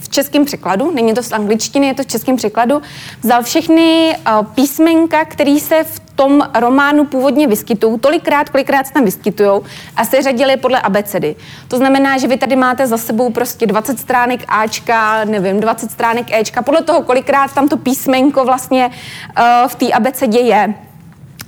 [0.00, 2.82] v českém překladu, není to z angličtiny, je to v českém překladu,
[3.22, 4.16] vzal všechny
[4.54, 9.60] písmenka, které se v tom románu původně vyskytují, tolikrát, kolikrát se tam vyskytují
[9.96, 11.36] a seřadili je podle abecedy.
[11.68, 16.32] To znamená, že vy tady máte za sebou prostě 20 stránek Ačka, nevím, 20 stránek
[16.32, 20.87] Ečka, podle toho, kolikrát tam to písmenko vlastně uh, v té abecedě je.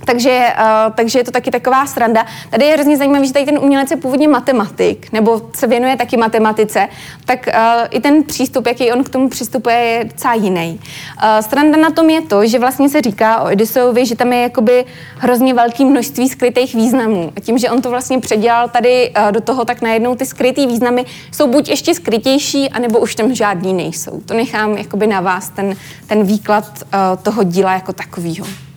[0.05, 2.25] Takže, uh, takže je to taky taková sranda.
[2.49, 6.17] Tady je hrozně zajímavé, že tady ten umělec je původně matematik, nebo se věnuje taky
[6.17, 6.87] matematice,
[7.25, 10.79] tak uh, i ten přístup, jaký on k tomu přistupuje, je docela jiný.
[11.23, 14.41] Uh, sranda na tom je to, že vlastně se říká o Odysseovi, že tam je
[14.41, 14.85] jakoby
[15.17, 17.31] hrozně velké množství skrytých významů.
[17.37, 20.67] A tím, že on to vlastně předělal tady uh, do toho, tak najednou ty skrytý
[20.67, 24.21] významy jsou buď ještě skrytější, anebo už tam žádný nejsou.
[24.25, 25.75] To nechám jakoby na vás, ten,
[26.07, 28.70] ten výklad uh, toho díla jako takového.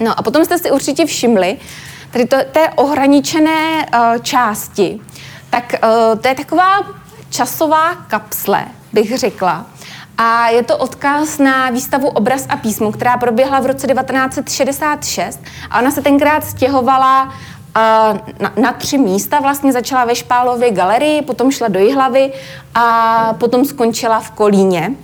[0.00, 1.56] No a potom jste si určitě všimli,
[2.10, 5.00] tady to, té ohraničené uh, části,
[5.50, 6.78] tak uh, to je taková
[7.30, 9.66] časová kapsle, bych řekla.
[10.18, 15.78] A je to odkaz na výstavu Obraz a písmo, která proběhla v roce 1966 a
[15.80, 17.32] ona se tenkrát stěhovala uh,
[18.40, 19.40] na, na tři místa.
[19.40, 22.32] Vlastně začala ve Špálově galerii, potom šla do Jihlavy
[22.74, 24.94] a potom skončila v Kolíně.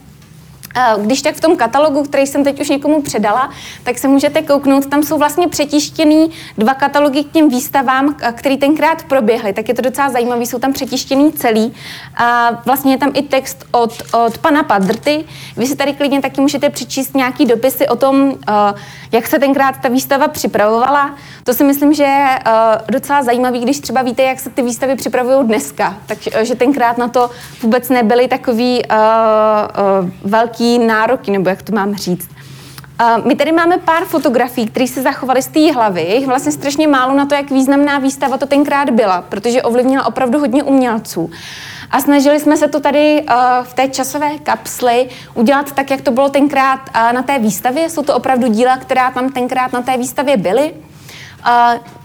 [0.98, 3.50] Když tak v tom katalogu, který jsem teď už někomu předala,
[3.82, 9.02] tak se můžete kouknout, tam jsou vlastně přetištěný dva katalogy k těm výstavám, který tenkrát
[9.02, 11.74] proběhly, tak je to docela zajímavé, jsou tam přetištěný celý.
[12.16, 15.24] A vlastně je tam i text od, od pana Padrty.
[15.56, 18.34] Vy si tady klidně taky můžete přečíst nějaký dopisy o tom,
[19.12, 21.14] jak se tenkrát ta výstava připravovala.
[21.44, 22.38] To si myslím, že je
[22.90, 25.96] docela zajímavý, když třeba víte, jak se ty výstavy připravují dneska.
[26.06, 27.30] Takže tenkrát na to
[27.62, 28.82] vůbec nebyly takový
[30.24, 32.28] velký nějaký nároky, nebo jak to mám říct.
[33.24, 36.02] My tady máme pár fotografií, které se zachovaly z té hlavy.
[36.02, 40.06] Je jich vlastně strašně málo na to, jak významná výstava to tenkrát byla, protože ovlivnila
[40.06, 41.30] opravdu hodně umělců.
[41.90, 46.10] A snažili jsme se to tady uh, v té časové kapsli udělat tak, jak to
[46.10, 47.90] bylo tenkrát uh, na té výstavě.
[47.90, 50.74] Jsou to opravdu díla, která tam tenkrát na té výstavě byly.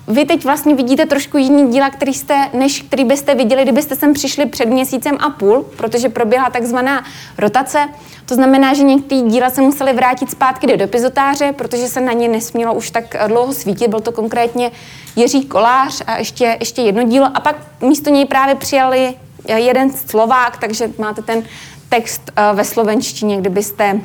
[0.07, 4.13] Vy teď vlastně vidíte trošku jiný díla, který jste, než který byste viděli, kdybyste sem
[4.13, 7.05] přišli před měsícem a půl, protože proběhla takzvaná
[7.37, 7.89] rotace.
[8.25, 12.27] To znamená, že některé díla se museli vrátit zpátky do depizotáře, protože se na ně
[12.27, 13.87] nesmělo už tak dlouho svítit.
[13.87, 14.71] Byl to konkrétně
[15.15, 17.27] Jiří Kolář a ještě, ještě jedno dílo.
[17.33, 19.13] A pak místo něj právě přijali
[19.47, 21.43] jeden Slovák, takže máte ten
[21.89, 23.99] text eh, ve slovenštině, kdybyste,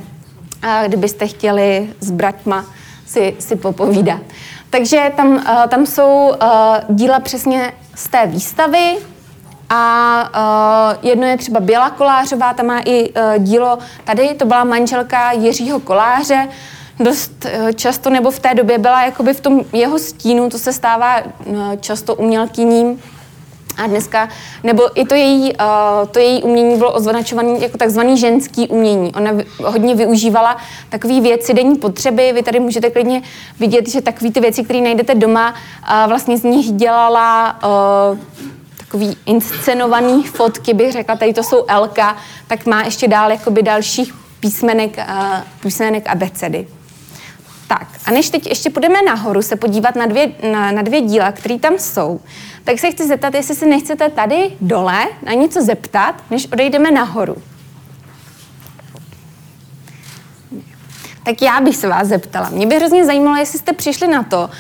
[0.63, 2.65] eh, kdybyste chtěli s braťma
[3.07, 4.21] si, si popovídat.
[4.71, 6.49] Takže tam, uh, tam jsou uh,
[6.89, 8.97] díla přesně z té výstavy
[9.71, 14.65] a uh, jedno je třeba Běla Kolářová, ta má i uh, dílo tady, to byla
[14.65, 16.49] manželka Jiřího Koláře,
[17.01, 20.73] dost uh, často, nebo v té době byla jakoby v tom jeho stínu, to se
[20.73, 23.03] stává uh, často umělkyním,
[23.77, 24.29] a dneska,
[24.63, 29.13] nebo i to její, uh, to její umění bylo označované jako takzvaný ženský umění.
[29.15, 30.57] Ona v, hodně využívala
[30.89, 32.33] takové věci denní potřeby.
[32.33, 33.23] Vy tady můžete klidně
[33.61, 37.59] vidět, že takové ty věci, které najdete doma, uh, vlastně z nich dělala
[38.13, 38.19] uh,
[38.77, 44.15] takový inscenovaný fotky, bych řekla, tady to jsou Elka, tak má ještě dál jakoby dalších
[44.41, 46.67] písmenek, uh, písmenek abecedy.
[47.69, 51.33] Tak a než teď ještě půjdeme nahoru se podívat na dvě, na, na dvě díla,
[51.33, 52.21] které tam jsou,
[52.65, 57.37] tak se chci zeptat, jestli se nechcete tady dole na něco zeptat, než odejdeme nahoru.
[61.25, 62.49] Tak já bych se vás zeptala.
[62.49, 64.51] Mě by hrozně zajímalo, jestli jste přišli na to,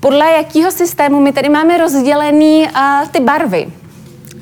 [0.00, 3.72] podle jakého systému my tady máme rozdělený uh, ty barvy.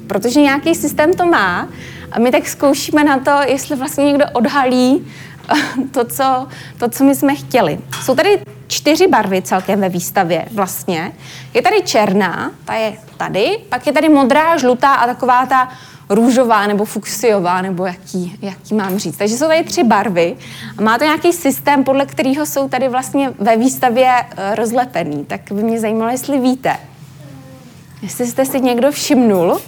[0.07, 1.69] Protože nějaký systém to má
[2.13, 5.07] a my tak zkoušíme na to, jestli vlastně někdo odhalí
[5.91, 6.47] to, co,
[6.79, 7.79] to, co my jsme chtěli.
[8.03, 11.13] Jsou tady čtyři barvy celkem ve výstavě vlastně.
[11.55, 15.69] Je tady černá, ta je tady, pak je tady modrá, žlutá a taková ta
[16.09, 19.17] růžová nebo fuksiová, nebo jaký, jaký mám říct.
[19.17, 20.37] Takže jsou tady tři barvy
[20.79, 25.25] a má to nějaký systém, podle kterého jsou tady vlastně ve výstavě eh, rozlepený.
[25.25, 26.77] Tak by mě zajímalo, jestli víte.
[28.03, 29.61] Jestli jste si někdo všimnul.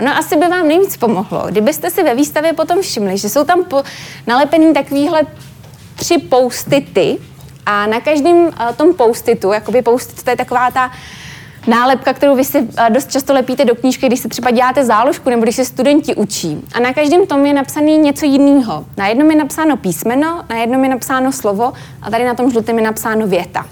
[0.00, 3.64] No asi by vám nejvíc pomohlo, kdybyste si ve výstavě potom všimli, že jsou tam
[3.64, 3.82] po,
[4.26, 5.22] nalepený takovýhle
[5.96, 7.18] tři poustity
[7.66, 10.90] a na každém uh, tom poustitu, jakoby poustit, to je taková ta
[11.66, 15.30] nálepka, kterou vy si uh, dost často lepíte do knížky, když se třeba děláte záložku
[15.30, 16.62] nebo když se studenti učí.
[16.74, 18.84] A na každém tom je napsaný něco jiného.
[18.96, 22.78] Na jednom je napsáno písmeno, na jednom je napsáno slovo a tady na tom žlutém
[22.78, 23.66] je napsáno věta.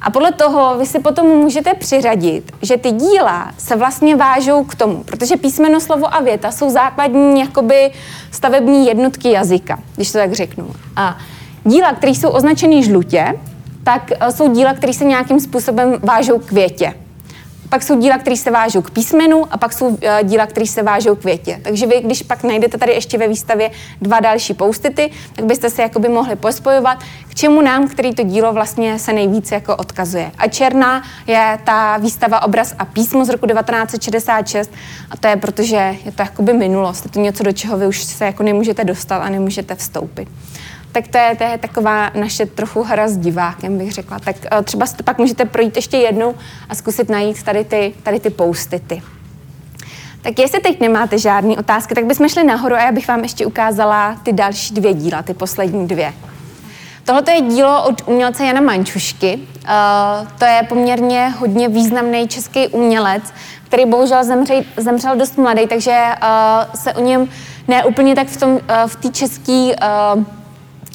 [0.00, 4.74] A podle toho vy si potom můžete přiřadit, že ty díla se vlastně vážou k
[4.74, 7.90] tomu, protože písmeno, slovo a věta jsou základní jakoby
[8.30, 10.70] stavební jednotky jazyka, když to tak řeknu.
[10.96, 11.18] A
[11.64, 13.34] díla, které jsou označeny žlutě,
[13.84, 16.94] tak e, jsou díla, které se nějakým způsobem vážou k větě.
[17.68, 20.82] Pak jsou díla, které se vážou k písmenu a pak jsou uh, díla, které se
[20.82, 21.60] vážou k větě.
[21.62, 25.82] Takže vy, když pak najdete tady ještě ve výstavě dva další poustity, tak byste se
[25.82, 26.98] jakoby mohli pospojovat,
[27.30, 30.30] k čemu nám, který to dílo vlastně se nejvíce jako odkazuje.
[30.38, 34.70] A černá je ta výstava Obraz a písmo z roku 1966
[35.10, 37.04] a to je proto, že je to jakoby minulost.
[37.04, 40.28] Je to něco, do čeho vy už se jako nemůžete dostat a nemůžete vstoupit.
[40.92, 44.18] Tak to je, to je taková naše trochu hra s divákem, bych řekla.
[44.18, 46.34] Tak uh, třeba pak můžete projít ještě jednou
[46.68, 49.02] a zkusit najít tady ty, tady ty poustity.
[50.22, 53.46] Tak jestli teď nemáte žádné otázky, tak bychom šli nahoru a já bych vám ještě
[53.46, 56.12] ukázala ty další dvě díla, ty poslední dvě.
[57.04, 59.38] Tohle je dílo od umělce Jana Mančušky.
[59.38, 63.22] Uh, to je poměrně hodně významný český umělec,
[63.64, 67.28] který bohužel zemřel, zemřel dost mladý, takže uh, se o něm
[67.68, 70.24] ne úplně tak v, uh, v té české uh,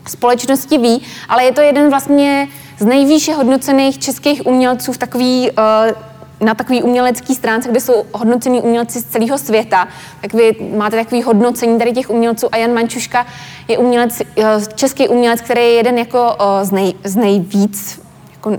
[0.10, 2.48] společnosti ví, ale je to jeden vlastně
[2.80, 6.14] z nejvýše hodnocených českých umělců v takový uh,
[6.44, 9.88] na takový umělecký stránce, kde jsou hodnocení umělci z celého světa,
[10.22, 13.26] tak vy máte takový hodnocení tady těch umělců a Jan Mančuška
[13.68, 18.58] je umělec, eh, český umělec, který je jeden jako eh, z, nej, z nejvíc, jako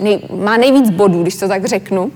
[0.00, 2.12] nej, má nejvíc bodů, když to tak řeknu.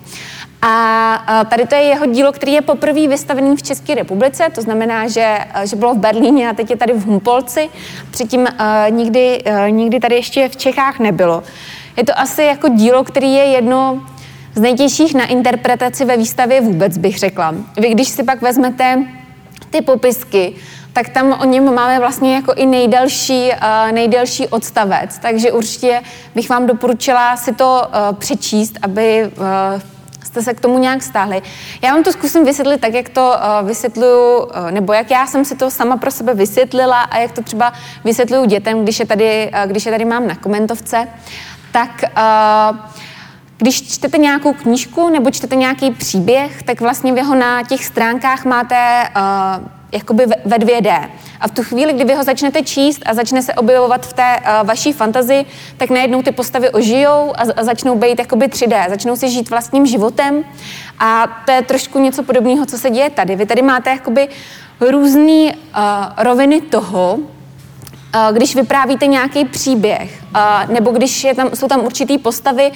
[0.64, 5.08] A tady to je jeho dílo, který je poprvé vystavený v České republice, to znamená,
[5.08, 7.68] že, že bylo v Berlíně a teď je tady v Humpolci.
[8.10, 8.46] Předtím uh,
[8.90, 11.42] nikdy, uh, nikdy tady ještě v Čechách nebylo.
[11.96, 14.02] Je to asi jako dílo, který je jedno
[14.54, 17.54] z nejtěžších na interpretaci ve výstavě vůbec, bych řekla.
[17.76, 19.04] Vy, když si pak vezmete
[19.70, 20.54] ty popisky,
[20.92, 26.00] tak tam o něm máme vlastně jako i nejdelší, uh, nejdelší odstavec, takže určitě
[26.34, 29.91] bych vám doporučila si to uh, přečíst, aby uh,
[30.24, 31.42] jste se k tomu nějak stáhli.
[31.82, 35.44] Já vám to zkusím vysvětlit tak, jak to uh, vysvětluju, uh, nebo jak já jsem
[35.44, 37.72] si to sama pro sebe vysvětlila a jak to třeba
[38.04, 41.08] vysvětluju dětem, když je tady, uh, když je tady mám na komentovce.
[41.72, 42.78] Tak uh,
[43.58, 48.44] když čtete nějakou knížku nebo čtete nějaký příběh, tak vlastně vy ho na těch stránkách
[48.44, 51.10] máte uh, jakoby ve 2D.
[51.40, 54.36] A v tu chvíli, kdy vy ho začnete číst a začne se objevovat v té
[54.40, 59.16] uh, vaší fantazii, tak najednou ty postavy ožijou a, a začnou být jakoby 3D, začnou
[59.16, 60.44] si žít vlastním životem.
[60.98, 63.36] A to je trošku něco podobného, co se děje tady.
[63.36, 64.28] Vy tady máte jakoby
[64.80, 65.52] různé uh,
[66.16, 67.18] roviny toho,
[68.32, 70.21] když vyprávíte nějaký příběh,
[70.68, 72.72] nebo když je tam, jsou tam určitý postavy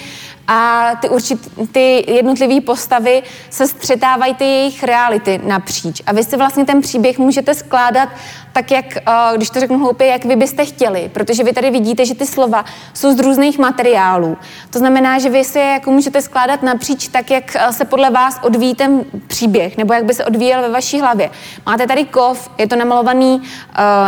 [0.47, 1.39] a ty, určit,
[1.71, 6.01] ty jednotlivé postavy se střetávají ty jejich reality napříč.
[6.05, 8.09] A vy si vlastně ten příběh můžete skládat
[8.53, 8.85] tak, jak,
[9.35, 12.65] když to řeknu hloupě, jak vy byste chtěli, protože vy tady vidíte, že ty slova
[12.93, 14.37] jsou z různých materiálů.
[14.69, 18.39] To znamená, že vy si je jako můžete skládat napříč tak, jak se podle vás
[18.41, 21.29] odvíjí ten příběh, nebo jak by se odvíjel ve vaší hlavě.
[21.65, 23.41] Máte tady kov, je to namalovaný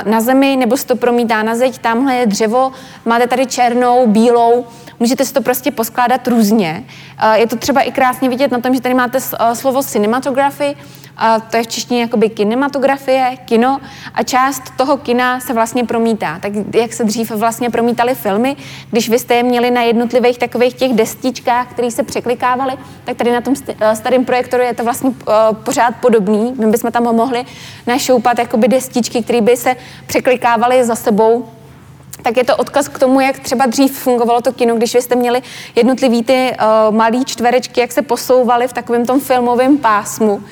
[0.05, 2.71] na zemi, nebo se to promítá na zeď, tamhle je dřevo,
[3.05, 4.65] máte tady černou, bílou,
[4.99, 6.83] můžete si to prostě poskládat různě.
[7.33, 9.19] Je to třeba i krásně vidět na tom, že tady máte
[9.53, 10.75] slovo cinematography,
[11.21, 13.79] a to je v češtině jakoby kinematografie, kino
[14.13, 16.39] a část toho kina se vlastně promítá.
[16.39, 18.55] Tak jak se dřív vlastně promítaly filmy,
[18.91, 22.73] když vy jste je měli na jednotlivých takových těch destičkách, které se překlikávaly,
[23.03, 23.53] tak tady na tom
[23.93, 25.11] starém projektoru je to vlastně
[25.53, 26.53] pořád podobný.
[26.59, 27.45] My bychom tam mohli
[27.87, 29.75] našoupat jakoby destičky, které by se
[30.07, 31.45] překlikávaly za sebou
[32.21, 35.15] tak je to odkaz k tomu, jak třeba dřív fungovalo to kino, když vy jste
[35.15, 35.41] měli
[35.75, 40.43] jednotlivý ty uh, malý čtverečky, jak se posouvaly v takovém tom filmovém pásmu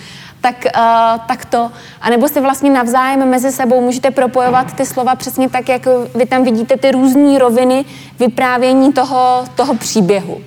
[0.41, 1.71] tak, uh, tak to.
[2.01, 5.81] A nebo si vlastně navzájem mezi sebou můžete propojovat ty slova přesně tak, jak
[6.15, 7.85] vy tam vidíte ty různé roviny
[8.19, 10.41] vyprávění toho, toho příběhu.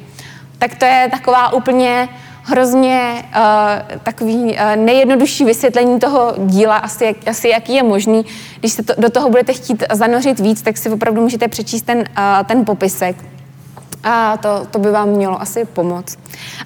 [0.58, 2.08] Tak to je taková úplně
[2.50, 8.26] hrozně uh, takový uh, nejjednodušší vysvětlení toho díla, asi, jak, asi jaký je možný.
[8.60, 11.98] Když se to, do toho budete chtít zanořit víc, tak si opravdu můžete přečíst ten,
[11.98, 12.04] uh,
[12.46, 13.16] ten popisek.
[14.04, 16.18] A to, to by vám mělo asi pomoct.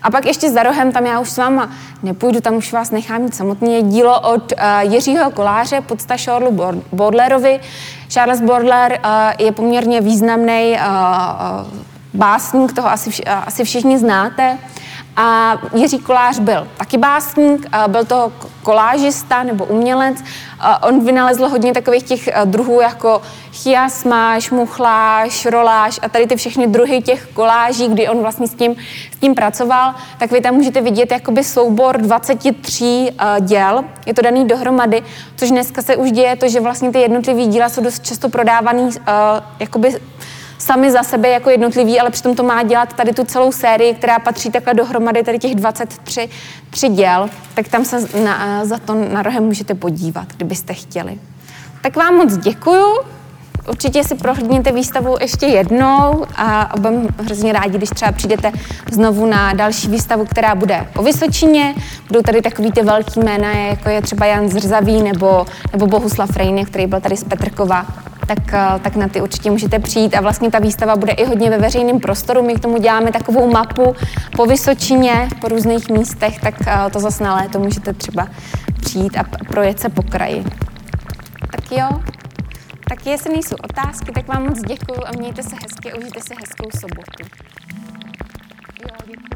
[0.03, 1.71] A pak ještě za rohem, tam já už s váma
[2.03, 6.83] nepůjdu, tam už vás nechám mít samotný, je dílo od uh, Jiřího Koláře, podsta Charlesu
[6.93, 7.61] Baudelarovi.
[8.09, 9.05] Charles Baudelaire uh,
[9.39, 11.79] je poměrně významný uh, uh,
[12.15, 14.59] básník, toho asi, uh, asi všichni znáte.
[15.17, 20.17] A Jiří Kolář byl taky básník, byl to kolážista nebo umělec.
[20.83, 23.23] On vynalezl hodně takových těch druhů jako
[23.53, 28.77] chiasma, šmuchláš, roláš a tady ty všechny druhy těch koláží, kdy on vlastně s tím,
[29.17, 33.09] s tím pracoval, tak vy tam můžete vidět jakoby soubor 23
[33.41, 33.85] děl.
[34.07, 35.03] Je to daný dohromady,
[35.37, 38.91] což dneska se už děje to, že vlastně ty jednotlivé díla jsou dost často prodávaný
[39.61, 39.97] jakoby
[40.65, 44.19] sami za sebe jako jednotlivý, ale přitom to má dělat tady tu celou sérii, která
[44.19, 46.29] patří takhle dohromady tady těch 23
[46.71, 51.19] tři děl, tak tam se na, za to na rohem můžete podívat, kdybyste chtěli.
[51.83, 52.99] Tak vám moc děkuju.
[53.69, 58.53] Určitě si prohlídněte výstavu ještě jednou a budeme hrozně rádi, když třeba přijdete
[58.93, 61.75] znovu na další výstavu, která bude o Vysočině.
[62.09, 66.65] Budou tady takový ty velký jména, jako je třeba Jan Zrzavý nebo, nebo Bohuslav Rejně,
[66.65, 67.87] který byl tady z Petrkova
[68.27, 70.15] tak, eh, tak na ty určitě můžete přijít.
[70.15, 72.43] A vlastně ta výstava bude i hodně ve veřejném prostoru.
[72.43, 73.97] My k tomu děláme takovou mapu
[74.37, 78.29] po Vysočině, po různých místech, tak eh, to zase na léto můžete třeba
[78.81, 80.45] přijít a projet se po kraji.
[81.51, 81.89] Tak jo,
[82.89, 86.35] Tak jestli nejsou otázky, tak vám moc děkuju a mějte se hezky a užijte si
[86.41, 87.25] hezkou sobotu.
[88.83, 89.34] Jo, děkuju.